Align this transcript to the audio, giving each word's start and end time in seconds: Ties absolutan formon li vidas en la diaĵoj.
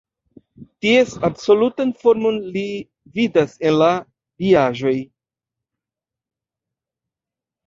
Ties 0.85 1.11
absolutan 1.27 1.91
formon 1.99 2.39
li 2.55 2.63
vidas 3.19 3.53
en 3.71 3.77
la 3.83 3.91
diaĵoj. 4.45 4.95